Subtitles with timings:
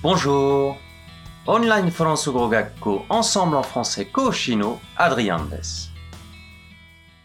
[0.00, 0.76] Bonjour!
[1.46, 5.90] オンラインフランス語学校 Ensemble en français 講師のアドリアンです。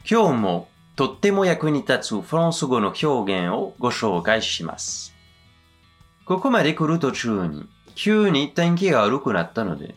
[0.10, 3.06] 今日もとっても役に立つフランス語の表
[3.42, 5.14] 現をご紹介します。
[6.26, 9.94] ここまで来る途中に急に天気が悪くなったので、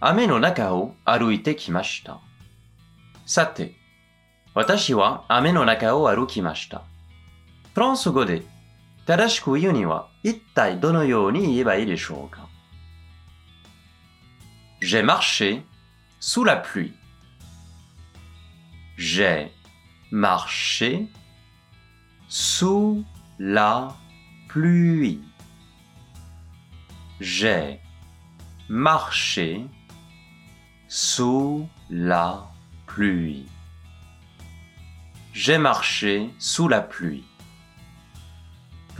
[0.00, 2.18] 雨の中を歩いてきました。
[3.26, 3.74] さて、
[4.54, 6.80] 私は雨の中を歩きました。
[7.74, 8.40] フランス語で
[9.05, 12.45] 正しく言うには一体どのように言えばいいでしょうか
[14.81, 15.63] J'ai marché
[16.19, 16.93] sous la pluie.
[18.97, 19.51] J'ai
[20.11, 21.07] marché
[22.27, 23.03] sous
[23.39, 23.95] la
[24.47, 25.21] pluie.
[27.19, 27.79] J'ai
[28.69, 29.65] marché
[30.87, 32.51] sous la
[32.85, 33.47] pluie.
[35.33, 37.23] J'ai marché sous la pluie.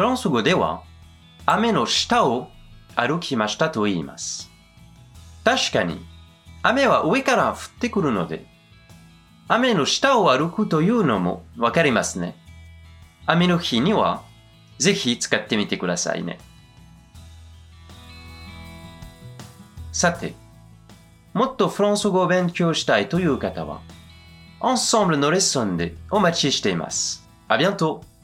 [0.01, 0.83] フランス語では
[1.45, 2.49] 雨の下を
[2.97, 4.49] 歩きましたと言います。
[5.45, 6.01] 確かに
[6.62, 8.47] 雨は上から降ってくるので
[9.47, 12.34] 雨の下を歩くというのもわかりますね。
[13.27, 14.23] 雨の日には
[14.79, 16.39] ぜひ使ってみてくださいね。
[19.92, 20.33] さて、
[21.35, 23.83] もっとフランス語を勉強したいという方は、
[24.61, 27.29] Ensemble のレッスンでお待ちしています。
[27.48, 28.20] ありがとう。